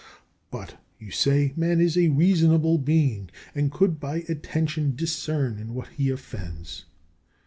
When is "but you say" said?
0.49-1.53